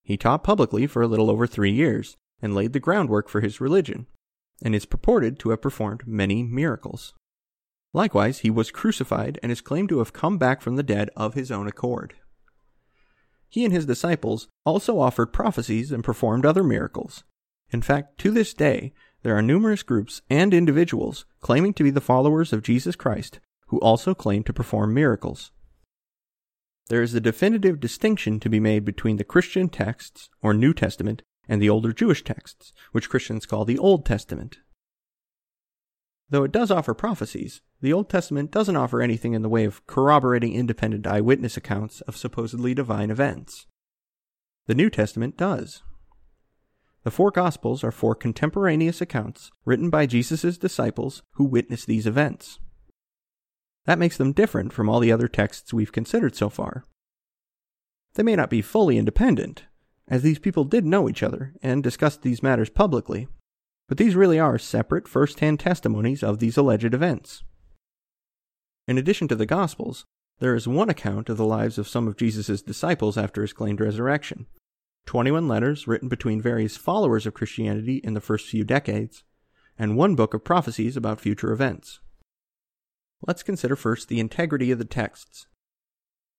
He 0.04 0.18
taught 0.18 0.44
publicly 0.44 0.86
for 0.88 1.02
a 1.02 1.08
little 1.08 1.30
over 1.30 1.48
three 1.48 1.72
years 1.72 2.18
and 2.42 2.54
laid 2.54 2.74
the 2.74 2.80
groundwork 2.80 3.30
for 3.30 3.42
his 3.42 3.62
religion, 3.62 4.08
and 4.62 4.76
is 4.76 4.86
purported 4.86 5.40
to 5.40 5.50
have 5.50 5.62
performed 5.62 6.06
many 6.06 6.44
miracles. 6.44 7.14
Likewise, 7.94 8.40
he 8.40 8.50
was 8.50 8.72
crucified 8.72 9.40
and 9.42 9.52
is 9.52 9.62
claimed 9.62 9.90
to 9.90 10.00
have 10.00 10.14
come 10.14 10.38
back 10.38 10.62
from 10.62 10.76
the 10.76 10.84
dead 10.84 11.10
of 11.16 11.36
his 11.36 11.52
own 11.52 11.68
accord. 11.68 12.16
He 13.48 13.64
and 13.64 13.74
his 13.74 13.86
disciples 13.86 14.48
also 14.66 15.00
offered 15.00 15.28
prophecies 15.28 15.92
and 15.92 16.04
performed 16.04 16.46
other 16.46 16.64
miracles. 16.64 17.24
In 17.72 17.82
fact, 17.82 18.18
to 18.20 18.32
this 18.32 18.54
day, 18.54 18.94
there 19.24 19.38
are 19.38 19.42
numerous 19.42 19.84
groups 19.84 20.22
and 20.30 20.54
individuals 20.54 21.26
claiming 21.42 21.74
to 21.74 21.84
be 21.84 21.90
the 21.90 22.02
followers 22.02 22.54
of 22.54 22.62
Jesus 22.62 22.96
Christ 22.96 23.40
who 23.68 23.80
also 23.80 24.14
claim 24.14 24.44
to 24.44 24.54
perform 24.54 24.94
miracles. 24.94 25.52
There 26.90 27.02
is 27.02 27.16
a 27.16 27.22
definitive 27.22 27.80
distinction 27.80 28.40
to 28.42 28.50
be 28.50 28.60
made 28.60 28.86
between 28.86 29.18
the 29.18 29.24
Christian 29.24 29.68
texts, 29.68 30.30
or 30.44 30.54
New 30.54 30.74
Testament, 30.74 31.24
and 31.48 31.60
the 31.60 31.70
older 31.70 31.92
Jewish 31.92 32.24
texts, 32.24 32.72
which 32.92 33.10
Christians 33.10 33.48
call 33.48 33.66
the 33.66 33.80
Old 33.80 34.06
Testament. 34.06 34.58
Though 36.30 36.44
it 36.44 36.52
does 36.52 36.70
offer 36.70 36.94
prophecies, 36.94 37.62
the 37.82 37.94
Old 37.94 38.10
Testament 38.10 38.52
doesn't 38.52 38.76
offer 38.76 39.02
anything 39.02 39.34
in 39.34 39.42
the 39.42 39.50
way 39.50 39.66
of 39.66 39.86
corroborating 39.88 40.54
independent 40.54 41.08
eyewitness 41.08 41.58
accounts 41.58 42.02
of 42.02 42.18
supposedly 42.18 42.74
divine 42.74 43.10
events. 43.10 43.66
The 44.68 44.76
New 44.76 44.90
Testament 44.90 45.38
does. 45.38 45.82
The 47.04 47.12
four 47.12 47.32
Gospels 47.32 47.84
are 47.84 47.92
four 47.92 48.16
contemporaneous 48.16 49.02
accounts 49.02 49.52
written 49.66 49.90
by 49.90 50.06
Jesus' 50.06 50.58
disciples 50.58 51.22
who 51.34 51.44
witnessed 51.44 51.86
these 51.86 52.08
events. 52.08 52.60
That 53.86 54.00
makes 54.00 54.16
them 54.16 54.32
different 54.32 54.72
from 54.72 54.88
all 54.88 55.02
the 55.02 55.12
other 55.12 55.28
texts 55.28 55.74
we've 55.74 55.92
considered 55.92 56.34
so 56.34 56.50
far. 56.50 56.86
They 58.14 58.24
may 58.24 58.38
not 58.38 58.50
be 58.50 58.62
fully 58.62 58.98
independent, 58.98 59.66
as 60.08 60.22
these 60.22 60.40
people 60.40 60.64
did 60.64 60.86
know 60.86 61.10
each 61.10 61.24
other 61.24 61.54
and 61.62 61.84
discussed 61.84 62.22
these 62.22 62.44
matters 62.44 62.70
publicly, 62.70 63.28
but 63.90 63.98
these 63.98 64.16
really 64.16 64.40
are 64.40 64.58
separate 64.58 65.08
first 65.08 65.42
hand 65.42 65.60
testimonies 65.60 66.24
of 66.24 66.40
these 66.40 66.56
alleged 66.56 66.94
events. 66.94 67.44
In 68.88 68.98
addition 68.98 69.28
to 69.28 69.36
the 69.36 69.46
Gospels, 69.46 70.06
there 70.40 70.56
is 70.56 70.68
one 70.70 70.90
account 70.90 71.28
of 71.28 71.36
the 71.36 71.46
lives 71.46 71.78
of 71.78 71.88
some 71.88 72.08
of 72.08 72.16
Jesus' 72.16 72.62
disciples 72.62 73.18
after 73.18 73.42
his 73.42 73.52
claimed 73.52 73.82
resurrection 73.82 74.48
21 75.06 75.48
letters 75.48 75.88
written 75.88 76.08
between 76.10 76.42
various 76.42 76.78
followers 76.78 77.26
of 77.26 77.34
Christianity 77.34 77.98
in 78.04 78.14
the 78.14 78.22
first 78.22 78.48
few 78.48 78.64
decades, 78.64 79.24
and 79.78 79.98
one 79.98 80.16
book 80.16 80.34
of 80.34 80.44
prophecies 80.44 80.96
about 80.96 81.20
future 81.20 81.52
events. 81.52 82.00
Let's 83.26 83.44
consider 83.44 83.76
first 83.76 84.08
the 84.08 84.20
integrity 84.20 84.72
of 84.72 84.80
the 84.80 84.86
texts. 84.86 85.48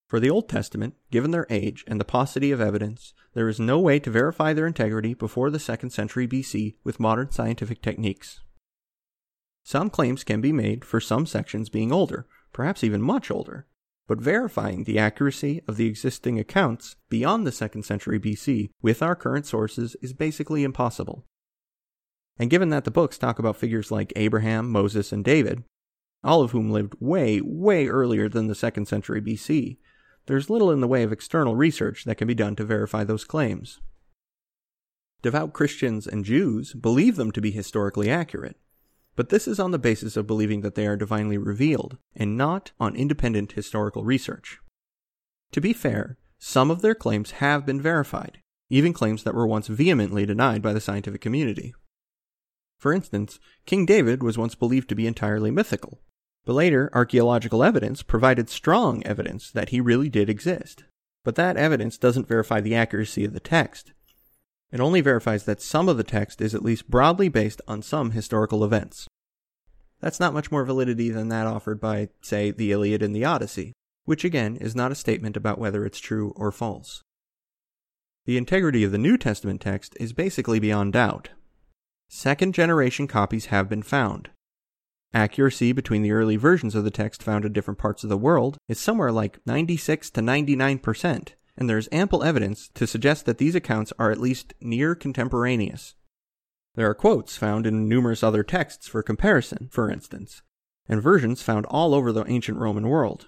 For 0.07 0.19
the 0.19 0.29
Old 0.29 0.47
Testament, 0.47 0.93
given 1.11 1.31
their 1.31 1.47
age 1.49 1.83
and 1.87 1.99
the 1.99 2.05
paucity 2.05 2.51
of 2.51 2.61
evidence, 2.61 3.13
there 3.33 3.49
is 3.49 3.59
no 3.59 3.79
way 3.79 3.99
to 3.99 4.11
verify 4.11 4.53
their 4.53 4.67
integrity 4.67 5.13
before 5.13 5.49
the 5.49 5.57
2nd 5.57 5.91
century 5.91 6.27
BC 6.27 6.75
with 6.83 6.99
modern 6.99 7.31
scientific 7.31 7.81
techniques. 7.81 8.39
Some 9.63 9.89
claims 9.89 10.23
can 10.23 10.41
be 10.41 10.51
made 10.51 10.85
for 10.85 10.99
some 10.99 11.25
sections 11.25 11.69
being 11.69 11.91
older, 11.91 12.27
perhaps 12.53 12.83
even 12.83 13.01
much 13.01 13.31
older, 13.31 13.65
but 14.07 14.21
verifying 14.21 14.83
the 14.83 14.99
accuracy 14.99 15.61
of 15.67 15.77
the 15.77 15.87
existing 15.87 16.39
accounts 16.39 16.95
beyond 17.09 17.45
the 17.45 17.51
2nd 17.51 17.83
century 17.83 18.19
BC 18.19 18.69
with 18.81 19.01
our 19.01 19.15
current 19.15 19.45
sources 19.45 19.95
is 20.01 20.13
basically 20.13 20.63
impossible. 20.63 21.25
And 22.37 22.49
given 22.49 22.69
that 22.69 22.83
the 22.83 22.91
books 22.91 23.17
talk 23.17 23.39
about 23.39 23.55
figures 23.55 23.91
like 23.91 24.13
Abraham, 24.15 24.69
Moses, 24.69 25.11
and 25.11 25.23
David, 25.23 25.63
all 26.23 26.41
of 26.41 26.51
whom 26.51 26.71
lived 26.71 26.95
way, 26.99 27.39
way 27.41 27.87
earlier 27.87 28.27
than 28.27 28.47
the 28.47 28.53
2nd 28.53 28.87
century 28.87 29.21
BC, 29.21 29.77
there's 30.27 30.49
little 30.49 30.71
in 30.71 30.81
the 30.81 30.87
way 30.87 31.03
of 31.03 31.11
external 31.11 31.55
research 31.55 32.03
that 32.05 32.15
can 32.15 32.27
be 32.27 32.33
done 32.33 32.55
to 32.55 32.65
verify 32.65 33.03
those 33.03 33.23
claims. 33.23 33.79
Devout 35.21 35.53
Christians 35.53 36.05
and 36.05 36.25
Jews 36.25 36.73
believe 36.73 37.15
them 37.15 37.31
to 37.31 37.41
be 37.41 37.51
historically 37.51 38.09
accurate, 38.09 38.57
but 39.15 39.29
this 39.29 39.47
is 39.47 39.59
on 39.59 39.71
the 39.71 39.79
basis 39.79 40.17
of 40.17 40.27
believing 40.27 40.61
that 40.61 40.75
they 40.75 40.87
are 40.87 40.97
divinely 40.97 41.37
revealed, 41.37 41.97
and 42.15 42.37
not 42.37 42.71
on 42.79 42.95
independent 42.95 43.53
historical 43.53 44.03
research. 44.03 44.59
To 45.51 45.61
be 45.61 45.73
fair, 45.73 46.17
some 46.37 46.69
of 46.69 46.81
their 46.81 46.95
claims 46.95 47.31
have 47.31 47.65
been 47.65 47.81
verified, 47.81 48.39
even 48.69 48.93
claims 48.93 49.23
that 49.23 49.35
were 49.35 49.47
once 49.47 49.67
vehemently 49.67 50.25
denied 50.25 50.61
by 50.61 50.73
the 50.73 50.81
scientific 50.81 51.21
community. 51.21 51.73
For 52.77 52.93
instance, 52.93 53.39
King 53.65 53.85
David 53.85 54.21
was 54.21 54.37
once 54.37 54.53
believed 54.53 54.89
to 54.89 54.95
be 54.95 55.07
entirely 55.07 55.49
mythical, 55.49 56.01
but 56.45 56.53
later 56.53 56.89
archaeological 56.93 57.63
evidence 57.63 58.03
provided 58.03 58.49
strong 58.49 59.01
evidence 59.03 59.49
that 59.51 59.69
he 59.69 59.79
really 59.79 60.09
did 60.09 60.29
exist. 60.29 60.83
But 61.23 61.35
that 61.35 61.57
evidence 61.57 61.97
doesn't 61.97 62.27
verify 62.27 62.61
the 62.61 62.75
accuracy 62.75 63.25
of 63.25 63.33
the 63.33 63.39
text, 63.39 63.93
it 64.75 64.81
only 64.81 64.99
verifies 64.99 65.45
that 65.45 65.61
some 65.61 65.87
of 65.87 65.95
the 65.95 66.03
text 66.03 66.41
is 66.41 66.53
at 66.53 66.61
least 66.61 66.89
broadly 66.89 67.29
based 67.29 67.61
on 67.65 67.81
some 67.81 68.11
historical 68.11 68.61
events. 68.61 69.07
That's 70.01 70.19
not 70.19 70.33
much 70.33 70.51
more 70.51 70.65
validity 70.65 71.09
than 71.09 71.29
that 71.29 71.47
offered 71.47 71.79
by, 71.79 72.09
say, 72.21 72.51
the 72.51 72.73
Iliad 72.73 73.01
and 73.01 73.15
the 73.15 73.23
Odyssey, 73.23 73.71
which 74.03 74.25
again 74.25 74.57
is 74.57 74.75
not 74.75 74.91
a 74.91 74.95
statement 74.95 75.37
about 75.37 75.59
whether 75.59 75.85
it's 75.85 75.99
true 75.99 76.33
or 76.35 76.51
false. 76.51 77.01
The 78.25 78.35
integrity 78.35 78.83
of 78.83 78.91
the 78.91 78.97
New 78.97 79.17
Testament 79.17 79.61
text 79.61 79.95
is 79.97 80.11
basically 80.11 80.59
beyond 80.59 80.91
doubt. 80.91 81.29
Second 82.09 82.53
generation 82.53 83.07
copies 83.07 83.45
have 83.45 83.69
been 83.69 83.81
found. 83.81 84.29
Accuracy 85.13 85.71
between 85.71 86.01
the 86.01 86.11
early 86.11 86.35
versions 86.35 86.75
of 86.75 86.83
the 86.83 86.91
text 86.91 87.23
found 87.23 87.45
in 87.45 87.53
different 87.53 87.79
parts 87.79 88.03
of 88.03 88.09
the 88.09 88.17
world 88.17 88.57
is 88.67 88.77
somewhere 88.77 89.13
like 89.13 89.39
96 89.45 90.09
to 90.09 90.21
99 90.21 90.79
percent, 90.79 91.35
and 91.57 91.69
there 91.69 91.77
is 91.77 91.89
ample 91.91 92.23
evidence 92.23 92.69
to 92.73 92.87
suggest 92.87 93.25
that 93.25 93.37
these 93.37 93.55
accounts 93.55 93.93
are 93.97 94.11
at 94.11 94.19
least 94.19 94.53
near 94.61 94.95
contemporaneous. 94.95 95.95
There 96.75 96.89
are 96.89 96.95
quotes 96.95 97.37
found 97.37 97.65
in 97.65 97.87
numerous 97.87 98.23
other 98.23 98.43
texts 98.43 98.87
for 98.87 99.01
comparison, 99.01 99.69
for 99.71 99.89
instance, 99.89 100.41
and 100.89 101.01
versions 101.01 101.41
found 101.41 101.65
all 101.67 101.93
over 101.93 102.11
the 102.11 102.25
ancient 102.27 102.57
Roman 102.57 102.87
world. 102.87 103.27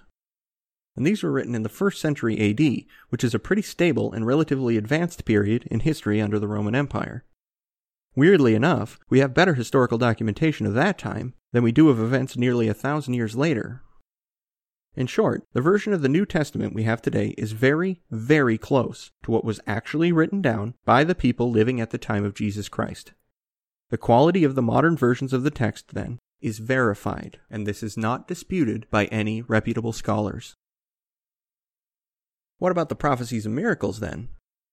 And 0.96 1.06
these 1.06 1.22
were 1.22 1.32
written 1.32 1.54
in 1.54 1.62
the 1.62 1.68
1st 1.68 1.96
century 1.96 2.50
AD, 2.50 2.84
which 3.08 3.24
is 3.24 3.32
a 3.32 3.38
pretty 3.38 3.62
stable 3.62 4.12
and 4.12 4.26
relatively 4.26 4.76
advanced 4.76 5.24
period 5.24 5.66
in 5.70 5.80
history 5.80 6.20
under 6.20 6.38
the 6.38 6.48
Roman 6.48 6.74
Empire. 6.74 7.24
Weirdly 8.16 8.54
enough, 8.54 8.98
we 9.08 9.20
have 9.20 9.32
better 9.32 9.54
historical 9.54 9.96
documentation 9.96 10.66
of 10.66 10.74
that 10.74 10.98
time 10.98 11.34
than 11.52 11.62
we 11.62 11.72
do 11.72 11.88
of 11.88 12.00
events 12.00 12.36
nearly 12.36 12.66
a 12.66 12.74
thousand 12.74 13.14
years 13.14 13.36
later, 13.36 13.82
in 14.98 15.06
short, 15.06 15.44
the 15.52 15.60
version 15.60 15.92
of 15.92 16.02
the 16.02 16.08
New 16.08 16.26
Testament 16.26 16.74
we 16.74 16.82
have 16.82 17.00
today 17.00 17.28
is 17.38 17.52
very, 17.52 18.02
very 18.10 18.58
close 18.58 19.12
to 19.22 19.30
what 19.30 19.44
was 19.44 19.60
actually 19.64 20.10
written 20.10 20.42
down 20.42 20.74
by 20.84 21.04
the 21.04 21.14
people 21.14 21.52
living 21.52 21.80
at 21.80 21.90
the 21.90 21.98
time 21.98 22.24
of 22.24 22.34
Jesus 22.34 22.68
Christ. 22.68 23.12
The 23.90 23.96
quality 23.96 24.42
of 24.42 24.56
the 24.56 24.62
modern 24.62 24.96
versions 24.96 25.32
of 25.32 25.44
the 25.44 25.52
text, 25.52 25.94
then, 25.94 26.18
is 26.40 26.58
verified, 26.58 27.38
and 27.48 27.64
this 27.64 27.80
is 27.84 27.96
not 27.96 28.26
disputed 28.26 28.88
by 28.90 29.04
any 29.06 29.40
reputable 29.40 29.92
scholars. 29.92 30.56
What 32.58 32.72
about 32.72 32.88
the 32.88 32.96
prophecies 32.96 33.46
and 33.46 33.54
miracles, 33.54 34.00
then? 34.00 34.30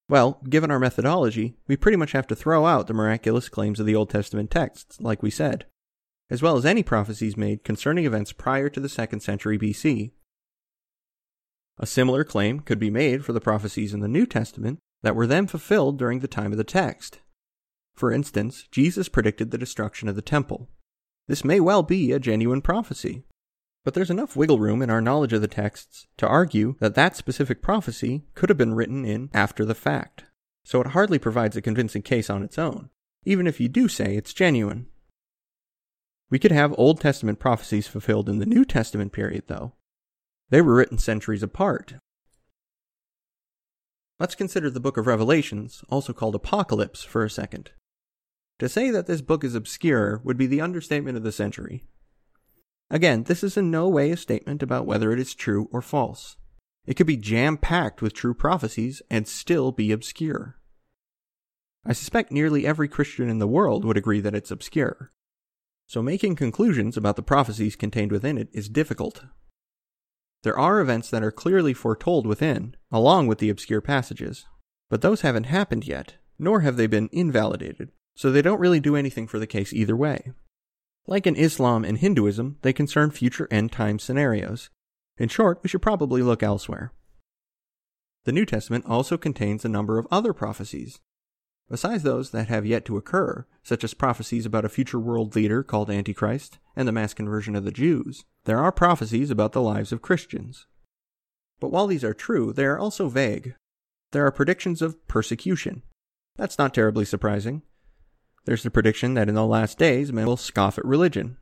Well, 0.09 0.41
given 0.49 0.71
our 0.71 0.79
methodology, 0.79 1.55
we 1.67 1.77
pretty 1.77 1.97
much 1.97 2.13
have 2.13 2.25
to 2.27 2.35
throw 2.35 2.65
out 2.65 2.87
the 2.87 2.95
miraculous 2.95 3.47
claims 3.47 3.79
of 3.79 3.85
the 3.85 3.95
Old 3.95 4.09
Testament 4.09 4.49
texts, 4.49 4.99
like 4.99 5.21
we 5.21 5.29
said 5.29 5.65
as 6.29 6.41
well 6.41 6.57
as 6.57 6.65
any 6.65 6.83
prophecies 6.83 7.37
made 7.37 7.63
concerning 7.63 8.05
events 8.05 8.31
prior 8.31 8.69
to 8.69 8.79
the 8.79 8.87
2nd 8.87 9.21
century 9.21 9.57
BC. 9.57 10.11
A 11.77 11.85
similar 11.85 12.23
claim 12.23 12.61
could 12.61 12.79
be 12.79 12.89
made 12.89 13.25
for 13.25 13.33
the 13.33 13.41
prophecies 13.41 13.93
in 13.93 13.99
the 13.99 14.07
New 14.07 14.25
Testament 14.25 14.79
that 15.03 15.15
were 15.15 15.27
then 15.27 15.45
fulfilled 15.45 15.99
during 15.99 16.19
the 16.19 16.27
time 16.27 16.51
of 16.51 16.57
the 16.57 16.63
text. 16.63 17.19
For 17.93 18.11
instance, 18.11 18.67
Jesus 18.71 19.09
predicted 19.09 19.51
the 19.51 19.57
destruction 19.57 20.07
of 20.07 20.15
the 20.15 20.21
temple. 20.21 20.69
This 21.27 21.45
may 21.45 21.59
well 21.59 21.83
be 21.83 22.11
a 22.11 22.19
genuine 22.19 22.61
prophecy. 22.61 23.23
But 23.83 23.93
there's 23.93 24.09
enough 24.09 24.35
wiggle 24.35 24.57
room 24.57 24.81
in 24.81 24.89
our 24.89 25.01
knowledge 25.01 25.31
of 25.31 25.41
the 25.41 25.47
texts 25.47 26.07
to 26.17 26.27
argue 26.27 26.75
that 26.79 26.95
that 26.95 27.15
specific 27.15 27.61
prophecy 27.61 28.25
could 28.33 28.49
have 28.49 28.57
been 28.57 28.73
written 28.73 29.05
in 29.05 29.29
after 29.33 29.63
the 29.63 29.75
fact. 29.75 30.25
So 30.63 30.81
it 30.81 30.87
hardly 30.87 31.19
provides 31.19 31.55
a 31.55 31.61
convincing 31.61 32.01
case 32.01 32.29
on 32.29 32.41
its 32.41 32.57
own, 32.57 32.89
even 33.25 33.45
if 33.45 33.59
you 33.59 33.69
do 33.69 33.87
say 33.87 34.15
it's 34.15 34.33
genuine. 34.33 34.87
We 36.29 36.39
could 36.39 36.51
have 36.51 36.73
Old 36.77 36.99
Testament 36.99 37.39
prophecies 37.39 37.87
fulfilled 37.87 38.29
in 38.29 38.39
the 38.39 38.45
New 38.45 38.65
Testament 38.65 39.11
period, 39.11 39.43
though. 39.47 39.73
They 40.49 40.61
were 40.61 40.75
written 40.75 40.97
centuries 40.97 41.43
apart. 41.43 41.95
Let's 44.19 44.35
consider 44.35 44.69
the 44.69 44.79
book 44.79 44.97
of 44.97 45.07
Revelations, 45.07 45.83
also 45.89 46.13
called 46.13 46.35
Apocalypse, 46.35 47.03
for 47.03 47.23
a 47.23 47.29
second. 47.29 47.71
To 48.59 48.69
say 48.69 48.89
that 48.89 49.07
this 49.07 49.21
book 49.21 49.43
is 49.43 49.55
obscure 49.55 50.21
would 50.23 50.37
be 50.37 50.47
the 50.47 50.61
understatement 50.61 51.17
of 51.17 51.23
the 51.23 51.31
century. 51.31 51.83
Again, 52.89 53.23
this 53.23 53.43
is 53.43 53.57
in 53.57 53.71
no 53.71 53.89
way 53.89 54.11
a 54.11 54.17
statement 54.17 54.63
about 54.63 54.85
whether 54.85 55.11
it 55.11 55.19
is 55.19 55.33
true 55.33 55.67
or 55.71 55.81
false. 55.81 56.37
It 56.85 56.93
could 56.93 57.07
be 57.07 57.17
jam 57.17 57.57
packed 57.57 58.01
with 58.01 58.13
true 58.13 58.33
prophecies 58.33 59.01
and 59.09 59.27
still 59.27 59.71
be 59.71 59.91
obscure. 59.91 60.59
I 61.85 61.93
suspect 61.93 62.31
nearly 62.31 62.65
every 62.65 62.87
Christian 62.87 63.29
in 63.29 63.39
the 63.39 63.47
world 63.47 63.83
would 63.83 63.97
agree 63.97 64.21
that 64.21 64.35
it's 64.35 64.51
obscure. 64.51 65.11
So 65.87 66.01
making 66.01 66.35
conclusions 66.35 66.97
about 66.97 67.15
the 67.15 67.21
prophecies 67.21 67.75
contained 67.75 68.11
within 68.11 68.37
it 68.37 68.49
is 68.53 68.69
difficult. 68.69 69.23
There 70.43 70.57
are 70.57 70.79
events 70.79 71.09
that 71.09 71.23
are 71.23 71.31
clearly 71.31 71.73
foretold 71.73 72.27
within, 72.27 72.75
along 72.91 73.27
with 73.27 73.39
the 73.39 73.49
obscure 73.49 73.81
passages, 73.81 74.45
but 74.89 75.01
those 75.01 75.21
haven't 75.21 75.45
happened 75.45 75.87
yet, 75.87 76.15
nor 76.37 76.61
have 76.61 76.77
they 76.77 76.87
been 76.87 77.09
invalidated, 77.11 77.91
so 78.15 78.31
they 78.31 78.41
don't 78.41 78.59
really 78.59 78.79
do 78.79 78.95
anything 78.95 79.27
for 79.27 79.39
the 79.39 79.47
case 79.47 79.73
either 79.73 79.95
way. 79.95 80.33
Like 81.07 81.27
in 81.27 81.35
Islam 81.35 81.85
and 81.85 81.97
Hinduism, 81.97 82.57
they 82.61 82.73
concern 82.73 83.11
future 83.11 83.47
end 83.51 83.71
time 83.71 83.99
scenarios. 83.99 84.69
In 85.17 85.29
short, 85.29 85.59
we 85.61 85.69
should 85.69 85.81
probably 85.81 86.21
look 86.21 86.43
elsewhere. 86.43 86.91
The 88.25 88.31
New 88.31 88.45
Testament 88.45 88.85
also 88.87 89.17
contains 89.17 89.63
a 89.63 89.69
number 89.69 89.99
of 89.99 90.07
other 90.09 90.33
prophecies. 90.33 90.99
Besides 91.69 92.03
those 92.03 92.29
that 92.29 92.47
have 92.47 92.65
yet 92.65 92.85
to 92.85 92.97
occur, 92.97 93.45
such 93.63 93.83
as 93.83 93.95
prophecies 93.95 94.45
about 94.45 94.65
a 94.65 94.69
future 94.69 94.99
world 94.99 95.35
leader 95.35 95.63
called 95.63 95.89
Antichrist 95.89 96.59
and 96.75 96.87
the 96.87 96.91
mass 96.91 97.13
conversion 97.13 97.55
of 97.55 97.63
the 97.63 97.71
Jews, 97.71 98.23
there 98.43 98.59
are 98.59 98.71
prophecies 98.71 99.31
about 99.31 99.53
the 99.53 99.61
lives 99.61 99.91
of 99.91 100.01
Christians. 100.01 100.67
But 101.59 101.71
while 101.71 101.87
these 101.87 102.03
are 102.03 102.13
true, 102.13 102.53
they 102.53 102.65
are 102.65 102.77
also 102.77 103.09
vague. 103.09 103.55
There 104.11 104.25
are 104.25 104.31
predictions 104.31 104.81
of 104.81 105.07
persecution. 105.07 105.81
That's 106.35 106.59
not 106.59 106.73
terribly 106.73 107.05
surprising. 107.05 107.63
There's 108.45 108.63
the 108.63 108.69
prediction 108.69 109.15
that 109.15 109.29
in 109.29 109.35
the 109.35 109.45
last 109.45 109.79
days 109.79 110.13
men 110.13 110.27
will 110.27 110.37
scoff 110.37 110.77
at 110.77 110.85
religion. 110.85 111.37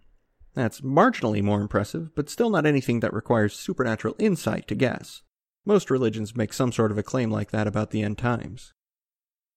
That's 0.54 0.82
marginally 0.82 1.44
more 1.44 1.60
impressive, 1.60 2.16
but 2.16 2.30
still 2.30 2.50
not 2.50 2.66
anything 2.66 3.02
that 3.02 3.14
requires 3.14 3.60
supernatural 3.60 4.16
insight 4.20 4.68
to 4.70 4.76
guess. 4.76 5.22
Most 5.66 5.90
religions 5.90 6.36
make 6.36 6.54
some 6.54 6.72
sort 6.72 6.92
of 6.92 6.98
a 6.98 7.04
claim 7.04 7.30
like 7.30 7.52
that 7.52 7.68
about 7.68 7.90
the 7.90 8.04
end 8.04 8.18
times. 8.18 8.72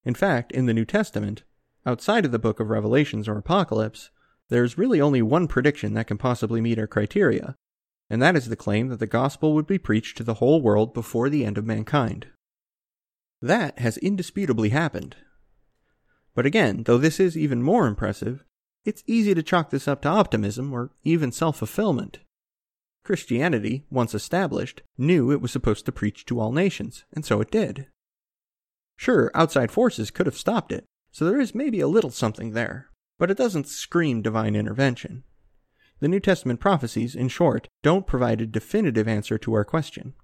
In 0.07 0.15
fact, 0.15 0.53
in 0.53 0.67
the 0.67 0.73
New 0.73 0.85
Testament, 0.85 1.43
outside 1.85 2.25
of 2.25 2.31
the 2.31 2.39
book 2.39 2.61
of 2.61 2.71
Revelations 2.71 3.27
or 3.27 3.37
Apocalypse, 3.37 4.11
there's 4.49 4.79
really 4.79 5.01
only 5.01 5.21
one 5.21 5.49
prediction 5.49 5.95
that 5.95 6.07
can 6.07 6.17
possibly 6.17 6.61
meet 6.61 6.79
our 6.79 6.87
criteria, 6.87 7.57
and 8.09 8.23
that 8.23 8.37
is 8.37 8.49
the 8.49 8.55
claim 8.55 8.87
that 8.89 9.01
the 9.01 9.09
gospel 9.09 9.53
would 9.53 9.67
be 9.67 9.79
preached 9.79 10.17
to 10.17 10.23
the 10.23 10.35
whole 10.35 10.63
world 10.63 10.95
before 10.95 11.29
the 11.29 11.45
end 11.45 11.59
of 11.59 11.67
mankind. 11.67 12.29
That 13.43 13.81
has 13.81 13.99
indisputably 13.99 14.69
happened, 14.69 15.17
but 16.37 16.47
again, 16.47 16.85
though 16.85 16.99
this 16.99 17.19
is 17.19 17.37
even 17.37 17.61
more 17.61 17.89
impressive, 17.89 18.45
it's 18.85 19.03
easy 19.09 19.35
to 19.35 19.43
chalk 19.43 19.71
this 19.71 19.89
up 19.89 20.03
to 20.03 20.09
optimism 20.09 20.73
or 20.73 20.93
even 21.03 21.33
self 21.33 21.57
fulfillment. 21.57 22.21
Christianity, 23.03 23.87
once 23.91 24.15
established, 24.15 24.83
knew 24.97 25.33
it 25.33 25.41
was 25.41 25.51
supposed 25.51 25.85
to 25.87 25.93
preach 25.93 26.25
to 26.27 26.39
all 26.39 26.53
nations, 26.53 27.05
and 27.13 27.25
so 27.25 27.41
it 27.41 27.51
did. 27.51 27.89
Sure, 28.97 29.31
outside 29.35 29.71
forces 29.71 30.11
could 30.11 30.27
have 30.27 30.37
stopped 30.37 30.73
it, 30.73 30.85
so 31.11 31.25
there 31.25 31.41
is 31.41 31.55
maybe 31.55 31.81
a 31.81 31.89
little 31.89 32.11
something 32.11 32.53
there, 32.53 32.91
but 33.19 33.31
it 33.31 33.37
doesn't 33.37 33.69
scream 33.69 34.23
divine 34.23 34.57
intervention. 34.57 35.25
The 36.01 36.09
New 36.09 36.21
Testament 36.21 36.61
prophecies, 36.61 37.15
in 37.15 37.29
short, 37.29 37.69
don't 37.83 38.07
provide 38.07 38.41
a 38.41 38.47
definitive 38.47 39.09
answer 39.09 39.39
to 39.39 39.55
our 39.55 39.65
question. 39.65 40.15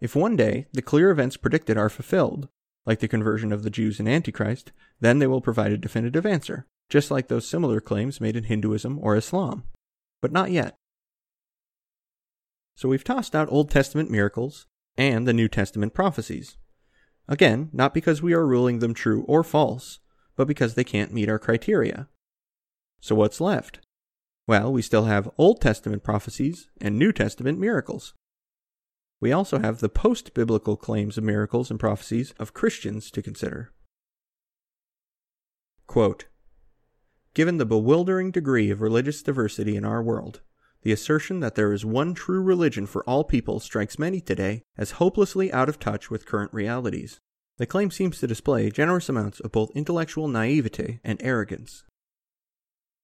If 0.00 0.14
one 0.14 0.36
day 0.36 0.66
the 0.72 0.82
clear 0.82 1.10
events 1.10 1.38
predicted 1.38 1.78
are 1.78 1.88
fulfilled, 1.88 2.48
like 2.84 3.00
the 3.00 3.08
conversion 3.08 3.52
of 3.52 3.62
the 3.62 3.70
Jews 3.70 3.98
in 3.98 4.06
Antichrist, 4.06 4.72
then 5.00 5.18
they 5.18 5.26
will 5.26 5.40
provide 5.40 5.72
a 5.72 5.78
definitive 5.78 6.26
answer, 6.26 6.66
just 6.90 7.10
like 7.10 7.28
those 7.28 7.48
similar 7.48 7.80
claims 7.80 8.20
made 8.20 8.36
in 8.36 8.44
Hinduism 8.44 8.98
or 9.02 9.16
Islam. 9.16 9.64
But 10.20 10.32
not 10.32 10.50
yet. 10.50 10.76
So 12.76 12.88
we've 12.88 13.04
tossed 13.04 13.34
out 13.34 13.48
Old 13.50 13.70
Testament 13.70 14.10
miracles 14.10 14.66
and 14.98 15.26
the 15.26 15.32
New 15.32 15.48
Testament 15.48 15.94
prophecies. 15.94 16.58
Again, 17.28 17.70
not 17.72 17.94
because 17.94 18.22
we 18.22 18.32
are 18.32 18.46
ruling 18.46 18.78
them 18.78 18.94
true 18.94 19.24
or 19.26 19.42
false, 19.42 19.98
but 20.36 20.46
because 20.46 20.74
they 20.74 20.84
can't 20.84 21.12
meet 21.12 21.28
our 21.28 21.38
criteria. 21.38 22.08
So 23.00 23.14
what's 23.14 23.40
left? 23.40 23.80
Well, 24.46 24.72
we 24.72 24.82
still 24.82 25.06
have 25.06 25.30
Old 25.38 25.60
Testament 25.60 26.04
prophecies 26.04 26.68
and 26.80 26.96
New 26.96 27.12
Testament 27.12 27.58
miracles. 27.58 28.14
We 29.20 29.32
also 29.32 29.58
have 29.58 29.80
the 29.80 29.88
post 29.88 30.34
biblical 30.34 30.76
claims 30.76 31.18
of 31.18 31.24
miracles 31.24 31.70
and 31.70 31.80
prophecies 31.80 32.32
of 32.38 32.54
Christians 32.54 33.10
to 33.10 33.22
consider. 33.22 33.72
Quote, 35.86 36.26
Given 37.34 37.58
the 37.58 37.66
bewildering 37.66 38.30
degree 38.30 38.70
of 38.70 38.80
religious 38.80 39.22
diversity 39.22 39.76
in 39.76 39.84
our 39.84 40.02
world, 40.02 40.42
the 40.82 40.92
assertion 40.92 41.40
that 41.40 41.54
there 41.54 41.72
is 41.72 41.84
one 41.84 42.14
true 42.14 42.42
religion 42.42 42.86
for 42.86 43.02
all 43.04 43.24
people 43.24 43.60
strikes 43.60 43.98
many 43.98 44.20
today 44.20 44.62
as 44.76 44.92
hopelessly 44.92 45.52
out 45.52 45.68
of 45.68 45.78
touch 45.78 46.10
with 46.10 46.26
current 46.26 46.52
realities. 46.52 47.18
The 47.58 47.66
claim 47.66 47.90
seems 47.90 48.18
to 48.20 48.26
display 48.26 48.70
generous 48.70 49.08
amounts 49.08 49.40
of 49.40 49.52
both 49.52 49.70
intellectual 49.74 50.28
naivete 50.28 51.00
and 51.02 51.20
arrogance. 51.22 51.84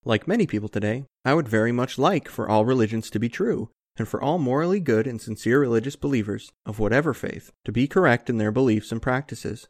Like 0.04 0.28
many 0.28 0.46
people 0.46 0.68
today, 0.68 1.04
I 1.24 1.34
would 1.34 1.48
very 1.48 1.72
much 1.72 1.98
like 1.98 2.28
for 2.28 2.48
all 2.48 2.64
religions 2.64 3.08
to 3.10 3.18
be 3.18 3.28
true, 3.28 3.70
and 3.96 4.08
for 4.08 4.20
all 4.20 4.38
morally 4.38 4.80
good 4.80 5.06
and 5.06 5.20
sincere 5.20 5.60
religious 5.60 5.96
believers, 5.96 6.50
of 6.66 6.78
whatever 6.78 7.14
faith, 7.14 7.52
to 7.64 7.72
be 7.72 7.86
correct 7.86 8.28
in 8.28 8.38
their 8.38 8.50
beliefs 8.50 8.90
and 8.90 9.00
practices. 9.00 9.68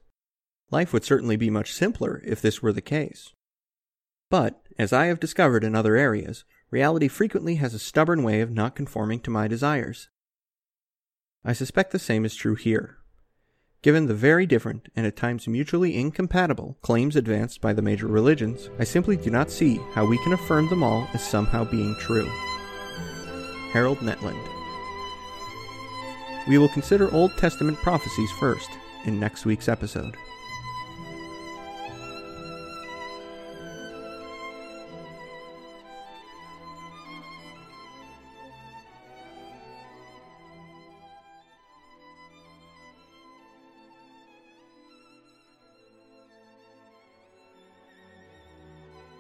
Life 0.71 0.93
would 0.93 1.05
certainly 1.05 1.37
be 1.37 1.51
much 1.51 1.73
simpler 1.73 2.23
if 2.25 2.41
this 2.41 2.62
were 2.62 2.73
the 2.73 2.81
case. 2.81 3.33
But, 4.31 4.62
as 4.79 4.93
I 4.93 5.07
have 5.07 5.21
discovered 5.21 5.65
in 5.65 5.75
other 5.75 5.97
areas, 5.97 6.45
reality 6.73 7.07
frequently 7.07 7.57
has 7.57 7.75
a 7.75 7.79
stubborn 7.79 8.25
way 8.25 8.41
of 8.41 8.51
not 8.51 8.75
conforming 8.75 9.21
to 9.21 9.31
my 9.31 9.47
desires. 9.47 10.09
I 11.45 11.53
suspect 11.53 11.93
the 11.93 11.99
same 12.01 12.25
is 12.25 12.35
true 12.35 12.57
here. 12.57 12.99
Given 13.83 14.07
the 14.07 14.15
very 14.15 14.47
different 14.47 14.89
and 14.97 15.07
at 15.07 15.17
times 15.17 15.47
mutually 15.47 15.97
incompatible 15.97 16.79
claims 16.83 17.15
advanced 17.15 17.61
by 17.61 17.73
the 17.73 17.83
major 17.83 18.07
religions, 18.07 18.71
I 18.79 18.85
simply 18.85 19.17
do 19.17 19.29
not 19.29 19.51
see 19.51 19.81
how 19.93 20.07
we 20.07 20.19
can 20.23 20.33
affirm 20.33 20.69
them 20.69 20.83
all 20.83 21.07
as 21.13 21.23
somehow 21.23 21.65
being 21.65 21.95
true. 21.97 22.31
Harold 23.73 23.99
Netland. 23.99 24.49
We 26.49 26.59
will 26.59 26.69
consider 26.69 27.13
Old 27.13 27.37
Testament 27.37 27.77
prophecies 27.79 28.31
first 28.33 28.71
in 29.05 29.21
next 29.21 29.45
week's 29.45 29.69
episode. 29.69 30.17